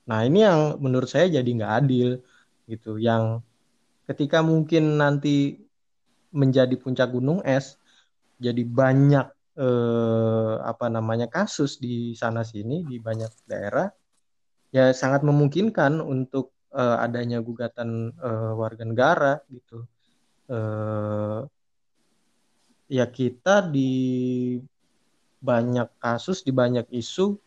Nah 0.10 0.26
ini 0.26 0.42
yang 0.48 0.80
menurut 0.80 1.12
saya 1.12 1.30
jadi 1.30 1.46
nggak 1.46 1.74
adil 1.86 2.10
gitu. 2.66 2.98
Yang 2.98 3.44
ketika 4.10 4.42
mungkin 4.42 4.98
nanti 4.98 5.60
menjadi 6.34 6.74
puncak 6.80 7.14
gunung 7.14 7.44
es 7.46 7.78
jadi 8.40 8.64
banyak 8.64 9.28
eh, 9.60 10.56
apa 10.64 10.88
namanya 10.88 11.28
kasus 11.28 11.78
di 11.78 12.16
sana 12.16 12.42
sini 12.48 12.88
di 12.88 12.98
banyak 12.98 13.30
daerah 13.46 13.92
ya 14.72 14.94
sangat 14.96 15.22
memungkinkan 15.26 16.00
untuk 16.00 16.56
eh, 16.74 16.98
adanya 17.06 17.44
gugatan 17.44 18.14
eh, 18.16 18.54
warga 18.56 18.84
negara 18.88 19.34
gitu. 19.52 19.86
Eh, 20.50 21.42
ya 22.90 23.06
kita 23.06 23.70
di 23.70 23.94
banyak 25.40 25.88
kasus 26.02 26.42
di 26.42 26.52
banyak 26.52 26.90
isu 26.90 27.38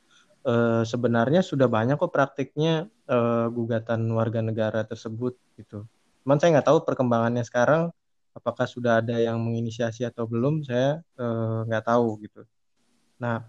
eh, 0.46 0.82
sebenarnya 0.86 1.40
sudah 1.44 1.66
banyak 1.70 1.96
kok 1.98 2.12
praktiknya 2.14 2.86
eh, 3.08 3.46
gugatan 3.50 4.06
warga 4.14 4.40
negara 4.42 4.80
tersebut 4.86 5.34
gitu. 5.58 5.86
Cuman 6.22 6.36
saya 6.38 6.58
nggak 6.58 6.68
tahu 6.70 6.78
perkembangannya 6.86 7.44
sekarang 7.46 7.90
apakah 8.32 8.64
sudah 8.64 9.04
ada 9.04 9.20
yang 9.20 9.38
menginisiasi 9.42 10.08
atau 10.08 10.24
belum 10.26 10.64
saya 10.66 11.02
eh, 11.18 11.58
nggak 11.68 11.84
tahu 11.86 12.08
gitu. 12.24 12.42
Nah, 13.22 13.46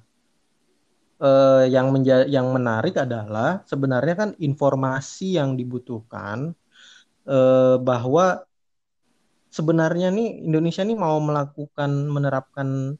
yang 1.72 1.88
menja 1.96 2.28
yang 2.28 2.52
menarik 2.52 3.00
adalah 3.00 3.64
sebenarnya 3.64 4.16
kan 4.20 4.30
informasi 4.44 5.40
yang 5.40 5.56
dibutuhkan 5.56 6.52
bahwa 7.80 8.44
sebenarnya 9.54 10.12
nih 10.12 10.44
Indonesia 10.50 10.84
nih 10.84 10.98
mau 10.98 11.16
melakukan 11.24 11.92
menerapkan 12.10 13.00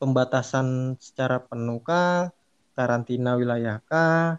pembatasan 0.00 0.96
secara 0.96 1.42
penuh 1.42 1.82
kah, 1.82 2.32
karantina 2.76 3.36
wilayah 3.36 3.82
kah, 3.84 4.38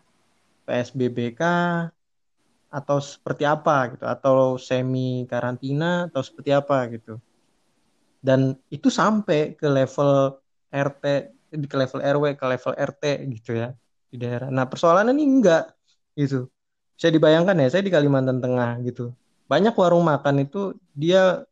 PSBB 0.65 1.35
kah, 1.35 1.91
atau 2.71 2.97
seperti 3.03 3.43
apa 3.43 3.95
gitu, 3.95 4.05
atau 4.07 4.55
semi 4.55 5.27
karantina 5.27 6.07
atau 6.07 6.23
seperti 6.23 6.55
apa 6.55 6.87
gitu. 6.93 7.19
Dan 8.21 8.55
itu 8.69 8.87
sampai 8.87 9.57
ke 9.57 9.67
level 9.67 10.39
RT, 10.71 11.03
ke 11.51 11.75
level 11.75 11.99
RW, 11.99 12.25
ke 12.37 12.45
level 12.47 12.73
RT 12.77 13.03
gitu 13.33 13.51
ya 13.57 13.75
di 14.07 14.17
daerah. 14.19 14.47
Nah 14.47 14.69
persoalannya 14.69 15.11
ini 15.17 15.25
enggak 15.25 15.73
gitu. 16.15 16.47
Saya 16.95 17.17
dibayangkan 17.17 17.57
ya, 17.57 17.67
saya 17.67 17.83
di 17.83 17.91
Kalimantan 17.91 18.37
Tengah 18.39 18.77
gitu. 18.85 19.11
Banyak 19.49 19.73
warung 19.73 20.05
makan 20.05 20.45
itu 20.45 20.77
dia 20.93 21.43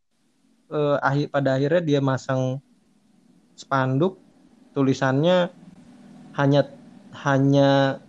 eh, 0.70 0.98
akhir 1.02 1.34
pada 1.34 1.58
akhirnya 1.58 1.82
dia 1.82 2.00
masang 2.00 2.62
spanduk 3.58 4.22
tulisannya 4.72 5.52
hanya 6.38 6.70
hanya 7.26 8.00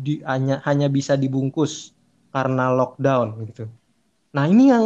di 0.00 0.22
hanya 0.22 0.62
hanya 0.64 0.86
bisa 0.86 1.18
dibungkus 1.18 1.92
karena 2.30 2.70
lockdown 2.70 3.42
gitu. 3.50 3.66
Nah 4.30 4.46
ini 4.46 4.70
yang 4.70 4.84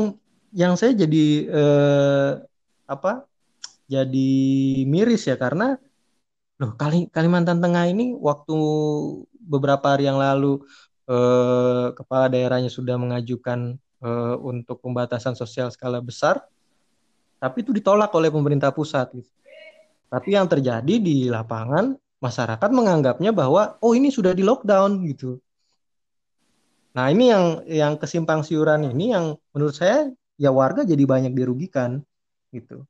yang 0.55 0.73
saya 0.79 0.97
jadi 0.97 1.25
eh, 1.51 2.33
apa 2.89 3.27
jadi 3.85 4.33
miris 4.89 5.29
ya 5.29 5.37
karena 5.37 5.77
loh 6.57 6.73
Kali, 6.79 7.11
Kalimantan 7.11 7.61
Tengah 7.61 7.85
ini 7.91 8.15
waktu 8.17 8.57
beberapa 9.45 9.93
hari 9.93 10.09
yang 10.09 10.17
lalu 10.17 10.63
eh, 11.11 11.93
kepala 11.93 12.33
daerahnya 12.33 12.73
sudah 12.73 12.97
mengajukan 12.97 13.77
eh, 14.01 14.37
untuk 14.41 14.81
pembatasan 14.81 15.37
sosial 15.37 15.69
skala 15.69 16.01
besar, 16.01 16.41
tapi 17.37 17.61
itu 17.61 17.75
ditolak 17.77 18.09
oleh 18.17 18.33
pemerintah 18.33 18.73
pusat. 18.73 19.13
Gitu. 19.13 19.29
Tapi 20.09 20.39
yang 20.39 20.47
terjadi 20.47 20.95
di 21.03 21.27
lapangan 21.27 21.99
masyarakat 22.25 22.71
menganggapnya 22.73 23.31
bahwa 23.37 23.77
oh 23.85 23.93
ini 23.93 24.09
sudah 24.09 24.33
di 24.33 24.41
lockdown 24.41 25.05
gitu. 25.05 25.37
Nah 26.97 27.13
ini 27.13 27.29
yang 27.29 27.45
yang 27.69 27.93
kesimpang 28.01 28.41
siuran 28.47 28.89
ini 28.89 29.13
yang 29.13 29.37
menurut 29.53 29.77
saya 29.77 30.09
ya 30.41 30.49
warga 30.49 30.89
jadi 30.89 31.05
banyak 31.05 31.37
dirugikan 31.37 32.01
gitu. 32.55 32.89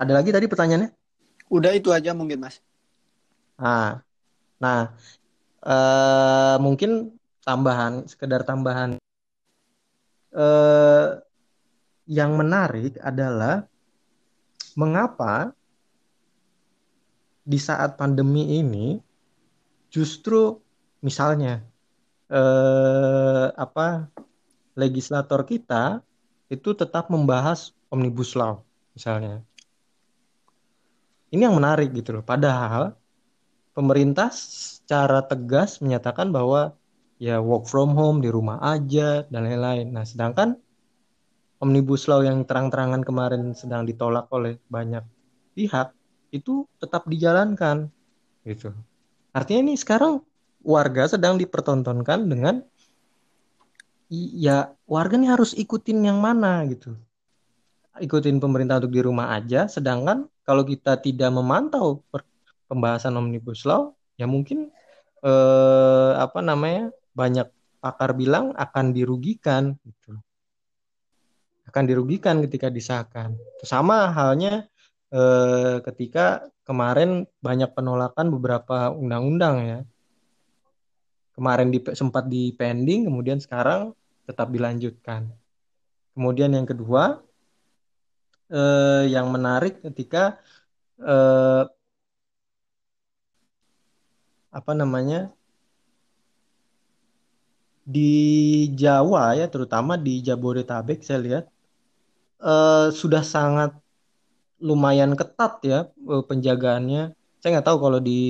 Ada 0.00 0.12
lagi 0.16 0.32
tadi 0.32 0.48
pertanyaannya? 0.48 0.90
Udah 1.52 1.72
itu 1.76 1.92
aja 1.92 2.16
mungkin 2.16 2.40
Mas. 2.40 2.56
Nah, 3.60 4.00
nah 4.56 4.80
eh, 5.60 6.56
mungkin 6.56 7.14
tambahan, 7.44 8.08
sekedar 8.08 8.42
tambahan. 8.48 8.96
Eh, 10.32 11.06
yang 12.10 12.34
menarik 12.34 12.98
adalah 12.98 13.70
mengapa 14.74 15.54
di 17.46 17.58
saat 17.62 17.94
pandemi 17.94 18.58
ini 18.58 18.98
justru 19.94 20.58
misalnya 21.06 21.62
eh, 22.26 23.46
apa 23.54 24.10
legislator 24.74 25.46
kita 25.46 26.02
itu 26.50 26.74
tetap 26.74 27.06
membahas 27.14 27.70
omnibus 27.94 28.34
law 28.34 28.62
misalnya 28.94 29.46
ini 31.30 31.46
yang 31.46 31.56
menarik 31.56 31.94
gitu 31.94 32.18
loh. 32.18 32.24
Padahal 32.26 32.98
pemerintah 33.70 34.34
secara 34.34 35.22
tegas 35.22 35.78
menyatakan 35.78 36.34
bahwa 36.34 36.74
ya 37.22 37.38
work 37.38 37.70
from 37.70 37.94
home 37.94 38.18
di 38.18 38.28
rumah 38.28 38.58
aja 38.58 39.24
dan 39.30 39.46
lain-lain. 39.46 39.94
Nah, 39.94 40.02
sedangkan 40.02 40.58
omnibus 41.60 42.08
law 42.08 42.24
yang 42.24 42.42
terang-terangan 42.48 43.04
kemarin 43.04 43.52
sedang 43.52 43.84
ditolak 43.84 44.26
oleh 44.32 44.56
banyak 44.72 45.04
pihak 45.52 45.92
itu 46.32 46.64
tetap 46.80 47.04
dijalankan 47.04 47.92
gitu. 48.48 48.72
Artinya 49.36 49.70
ini 49.70 49.74
sekarang 49.76 50.24
warga 50.64 51.06
sedang 51.06 51.36
dipertontonkan 51.36 52.26
dengan 52.26 52.64
ya 54.10 54.74
warga 54.88 55.14
ini 55.20 55.28
harus 55.28 55.52
ikutin 55.54 56.08
yang 56.08 56.18
mana 56.18 56.64
gitu. 56.66 56.96
Ikutin 58.00 58.40
pemerintah 58.40 58.80
untuk 58.80 58.96
di 58.96 59.02
rumah 59.04 59.36
aja 59.36 59.68
sedangkan 59.68 60.26
kalau 60.48 60.64
kita 60.64 60.96
tidak 60.98 61.30
memantau 61.30 62.02
pembahasan 62.66 63.14
omnibus 63.18 63.62
law, 63.68 63.92
ya 64.16 64.24
mungkin 64.24 64.72
eh, 65.22 66.12
apa 66.16 66.40
namanya 66.40 66.90
banyak 67.12 67.46
pakar 67.82 68.16
bilang 68.16 68.56
akan 68.56 68.96
dirugikan 68.96 69.76
gitu. 69.84 70.16
Akan 71.66 71.84
dirugikan 71.86 72.42
ketika 72.44 72.68
disahkan. 72.70 73.34
Sama 73.62 74.10
halnya 74.10 74.66
eh, 75.10 75.76
ketika 75.84 76.46
kemarin 76.66 77.26
banyak 77.42 77.70
penolakan 77.74 78.30
beberapa 78.30 78.94
undang-undang 78.94 79.56
ya. 79.64 79.80
Kemarin 81.34 81.72
di, 81.72 81.80
sempat 81.96 82.28
di 82.28 82.52
pending, 82.52 83.08
kemudian 83.08 83.40
sekarang 83.40 83.96
tetap 84.28 84.52
dilanjutkan. 84.52 85.30
Kemudian 86.12 86.52
yang 86.52 86.68
kedua, 86.68 87.22
eh, 88.50 89.04
yang 89.08 89.30
menarik 89.30 89.80
ketika 89.80 90.38
eh, 91.00 91.64
apa 94.50 94.72
namanya 94.74 95.30
di 97.94 98.12
Jawa 98.80 99.34
ya 99.40 99.46
terutama 99.52 99.92
di 100.06 100.22
Jabodetabek 100.26 101.00
saya 101.06 101.20
lihat 101.26 101.44
eh, 102.42 102.86
sudah 103.00 103.22
sangat 103.34 103.70
lumayan 104.68 105.12
ketat 105.20 105.52
ya 105.64 105.78
eh, 106.12 106.22
penjagaannya. 106.30 107.02
Saya 107.40 107.48
nggak 107.56 107.66
tahu 107.68 107.78
kalau 107.84 108.00
di 108.08 108.20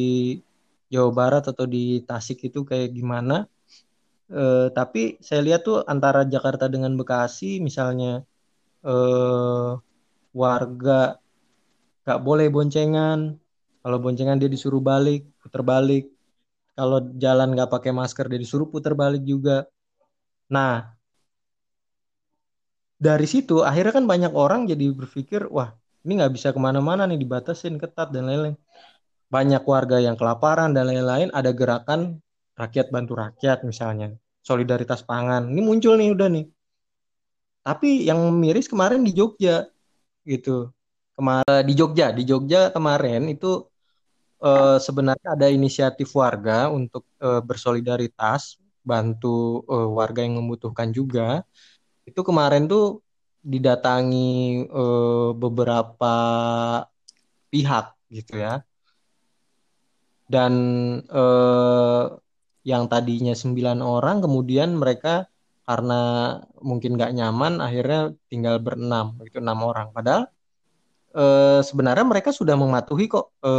Jawa 0.93 1.11
Barat 1.15 1.45
atau 1.51 1.67
di 1.75 2.03
Tasik 2.09 2.39
itu 2.49 2.61
kayak 2.71 2.91
gimana. 2.99 3.47
Eh, 4.31 4.67
tapi 4.79 5.19
saya 5.27 5.41
lihat 5.47 5.61
tuh 5.67 5.83
antara 5.93 6.23
Jakarta 6.35 6.71
dengan 6.71 6.95
Bekasi 6.99 7.59
misalnya 7.59 8.23
eh, 8.87 9.71
warga 10.35 11.19
gak 12.07 12.21
boleh 12.27 12.47
boncengan. 12.55 13.19
Kalau 13.81 13.99
boncengan 14.05 14.39
dia 14.41 14.51
disuruh 14.51 14.83
balik 14.83 15.27
putar 15.43 15.63
balik 15.67 16.05
kalau 16.81 16.99
jalan 17.21 17.53
gak 17.53 17.69
pakai 17.69 17.93
masker 17.93 18.25
dia 18.33 18.41
disuruh 18.41 18.65
putar 18.73 18.97
balik 18.97 19.21
juga. 19.21 19.69
Nah 20.49 20.97
dari 22.97 23.29
situ 23.29 23.61
akhirnya 23.61 23.93
kan 24.01 24.05
banyak 24.09 24.33
orang 24.33 24.65
jadi 24.65 24.93
berpikir 24.93 25.49
wah 25.53 25.77
ini 26.05 26.21
nggak 26.21 26.33
bisa 26.37 26.49
ke 26.57 26.61
mana-mana 26.61 27.05
nih 27.05 27.21
dibatasin 27.21 27.77
ketat 27.77 28.09
dan 28.17 28.25
lain-lain. 28.29 28.57
Banyak 29.29 29.63
warga 29.69 30.01
yang 30.01 30.17
kelaparan 30.17 30.73
dan 30.73 30.89
lain-lain 30.89 31.29
ada 31.37 31.53
gerakan 31.53 32.19
rakyat 32.57 32.89
bantu 32.89 33.21
rakyat 33.21 33.63
misalnya. 33.69 34.17
Solidaritas 34.41 35.05
pangan 35.05 35.53
ini 35.53 35.61
muncul 35.61 36.01
nih 36.01 36.17
udah 36.17 36.29
nih. 36.33 36.47
Tapi 37.61 38.09
yang 38.09 38.21
miris 38.41 38.73
kemarin 38.73 39.05
di 39.05 39.13
Jogja 39.13 39.69
gitu. 40.25 40.73
Kemarin 41.13 41.63
di 41.69 41.75
Jogja, 41.77 42.07
di 42.17 42.25
Jogja 42.25 42.73
kemarin 42.73 43.29
itu 43.29 43.70
uh, 44.41 44.77
sebenarnya 44.81 45.29
ada 45.37 45.47
inisiatif 45.49 46.09
warga 46.17 46.73
untuk 46.73 47.05
uh, 47.23 47.41
bersolidaritas 47.45 48.57
bantu 48.81 49.63
uh, 49.69 49.89
warga 49.93 50.25
yang 50.25 50.41
membutuhkan 50.41 50.91
juga. 50.91 51.45
Itu 52.09 52.21
kemarin 52.27 52.67
tuh 52.67 53.05
didatangi 53.41 54.67
uh, 54.69 55.33
beberapa 55.37 56.15
pihak 57.53 57.85
gitu 58.13 58.35
ya. 58.41 58.65
Dan 60.31 60.53
uh, 61.11 62.05
yang 62.63 62.87
tadinya 62.93 63.35
sembilan 63.35 63.81
orang 63.83 64.23
kemudian 64.25 64.79
mereka 64.79 65.27
karena 65.65 66.03
mungkin 66.61 66.99
nggak 66.99 67.15
nyaman 67.19 67.63
akhirnya 67.63 68.15
tinggal 68.31 68.59
berenam 68.59 69.17
itu 69.23 69.39
enam 69.39 69.59
orang 69.71 69.89
padahal 69.95 70.27
e, 71.13 71.25
sebenarnya 71.63 72.07
mereka 72.07 72.31
sudah 72.31 72.55
mematuhi 72.55 73.07
kok 73.11 73.37
e, 73.43 73.53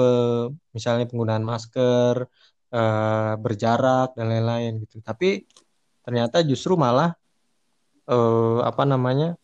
misalnya 0.76 1.06
penggunaan 1.08 1.46
masker 1.46 2.28
e, 2.72 2.82
berjarak 3.40 4.16
dan 4.16 4.26
lain-lain 4.32 4.84
gitu 4.88 5.04
tapi 5.04 5.46
ternyata 6.02 6.42
justru 6.42 6.76
malah 6.80 7.16
e, 8.08 8.18
apa 8.64 8.84
namanya 8.88 9.36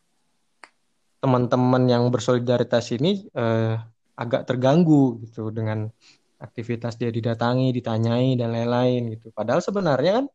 teman-teman 1.17 1.83
yang 1.89 2.03
bersolidaritas 2.13 2.93
ini 2.93 3.25
eh, 3.33 3.75
agak 4.17 4.49
terganggu 4.49 5.21
gitu 5.25 5.49
dengan 5.49 5.89
aktivitas 6.37 6.97
dia 7.01 7.09
didatangi, 7.09 7.73
ditanyai 7.73 8.37
dan 8.37 8.53
lain-lain 8.53 9.17
gitu. 9.17 9.33
Padahal 9.33 9.61
sebenarnya 9.61 10.21
kan 10.21 10.25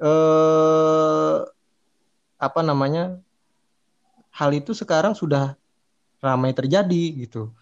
eh, 0.00 1.36
apa 2.38 2.60
namanya 2.64 3.20
hal 4.32 4.50
itu 4.54 4.72
sekarang 4.72 5.12
sudah 5.12 5.58
ramai 6.18 6.52
terjadi 6.56 7.04
gitu. 7.26 7.52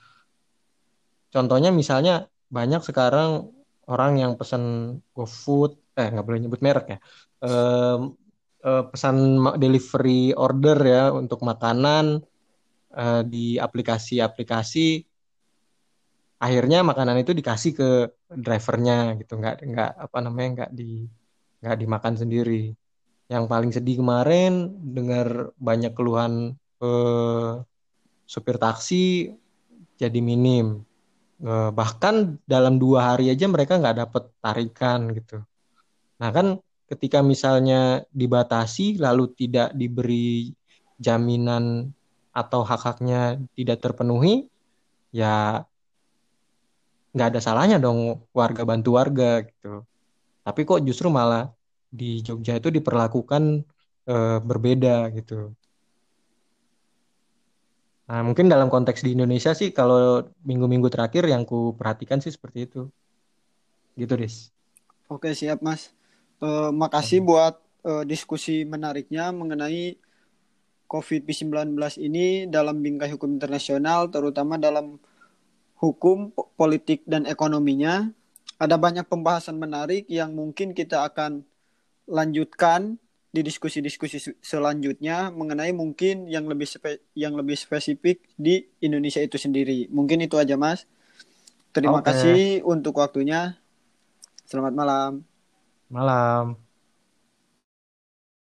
Contohnya 1.33 1.71
misalnya 1.75 2.31
banyak 2.49 2.81
sekarang 2.81 3.53
orang 3.87 4.13
yang 4.23 4.33
pesan 4.41 4.97
GoFood, 5.13 5.77
eh 5.99 6.09
nggak 6.11 6.27
boleh 6.27 6.41
nyebut 6.43 6.61
merek 6.65 6.87
ya, 6.97 6.99
eh, 7.45 7.99
eh, 8.67 8.85
pesan 8.91 9.17
delivery 9.61 10.33
order 10.35 10.79
ya 10.81 11.05
untuk 11.13 11.45
makanan 11.45 12.25
uh, 12.97 13.23
di 13.23 13.61
aplikasi-aplikasi 13.61 15.05
akhirnya 16.37 16.85
makanan 16.85 17.17
itu 17.25 17.33
dikasih 17.33 17.73
ke 17.73 17.89
drivernya 18.29 19.17
gitu 19.21 19.41
nggak 19.41 19.57
nggak 19.65 19.91
apa 20.05 20.19
namanya 20.21 20.49
nggak 20.57 20.71
di 20.77 21.09
nggak 21.65 21.77
dimakan 21.81 22.15
sendiri 22.21 22.77
yang 23.33 23.49
paling 23.49 23.73
sedih 23.73 24.05
kemarin 24.05 24.69
dengar 24.97 25.51
banyak 25.57 25.93
keluhan 25.97 26.55
eh, 26.85 27.53
supir 28.27 28.59
taksi 28.61 29.33
jadi 29.97 30.19
minim 30.21 30.83
eh, 31.41 31.71
bahkan 31.73 32.37
dalam 32.45 32.77
dua 32.77 33.15
hari 33.15 33.33
aja 33.33 33.47
mereka 33.49 33.79
nggak 33.81 33.99
dapat 34.03 34.25
tarikan 34.43 35.15
gitu 35.15 35.41
nah 36.21 36.31
kan 36.35 36.59
ketika 36.87 37.19
misalnya 37.23 38.07
dibatasi 38.15 38.99
lalu 39.03 39.35
tidak 39.35 39.75
diberi 39.75 40.55
jaminan 40.97 41.93
atau 42.37 42.61
hak-haknya 42.63 43.41
tidak 43.57 43.81
terpenuhi, 43.81 44.53
ya 45.09 45.65
nggak 47.17 47.29
ada 47.33 47.41
salahnya 47.41 47.81
dong 47.81 48.29
warga 48.37 48.63
bantu 48.69 49.01
warga 49.01 49.41
gitu. 49.49 49.89
Tapi 50.45 50.61
kok 50.69 50.85
justru 50.85 51.09
malah 51.09 51.49
di 51.89 52.21
Jogja 52.21 52.61
itu 52.61 52.69
diperlakukan 52.69 53.65
e, 54.05 54.17
berbeda 54.45 55.09
gitu. 55.17 55.57
Nah, 58.07 58.23
mungkin 58.23 58.47
dalam 58.47 58.71
konteks 58.71 59.03
di 59.03 59.19
Indonesia 59.19 59.51
sih 59.51 59.75
kalau 59.75 60.23
minggu-minggu 60.47 60.87
terakhir 60.87 61.27
yang 61.27 61.43
ku 61.43 61.75
perhatikan 61.75 62.23
sih 62.23 62.31
seperti 62.31 62.71
itu. 62.71 62.87
Gitu, 63.99 64.15
Dis. 64.15 64.55
Oke, 65.11 65.35
siap, 65.35 65.59
Mas. 65.59 65.91
E, 66.39 66.71
makasih 66.71 67.19
hmm. 67.19 67.27
buat 67.27 67.55
e, 67.83 67.93
diskusi 68.07 68.63
menariknya 68.63 69.35
mengenai 69.35 69.99
COVID-19 70.87 71.75
ini 71.99 72.47
dalam 72.47 72.79
bingkai 72.79 73.11
hukum 73.11 73.35
internasional, 73.35 74.07
terutama 74.07 74.55
dalam 74.55 75.03
hukum, 75.83 76.31
politik, 76.55 77.03
dan 77.11 77.27
ekonominya. 77.27 78.07
Ada 78.57 78.79
banyak 78.79 79.11
pembahasan 79.11 79.59
menarik 79.59 80.07
yang 80.07 80.31
mungkin 80.33 80.73
kita 80.73 81.03
akan 81.11 81.43
lanjutkan 82.07 83.03
di 83.31 83.41
diskusi-diskusi 83.45 84.39
selanjutnya 84.41 85.29
mengenai 85.29 85.75
mungkin 85.77 86.25
yang 86.31 86.49
lebih 86.49 86.65
spe 86.65 87.05
yang 87.13 87.37
lebih 87.37 87.59
spesifik 87.59 88.25
di 88.35 88.65
Indonesia 88.81 89.21
itu 89.21 89.37
sendiri. 89.37 89.91
Mungkin 89.93 90.25
itu 90.25 90.41
aja, 90.41 90.57
Mas. 90.57 90.89
Terima 91.77 92.01
okay. 92.01 92.09
kasih 92.13 92.41
untuk 92.65 92.97
waktunya. 92.97 93.61
Selamat 94.49 94.73
malam. 94.73 95.13
Malam. 95.93 96.66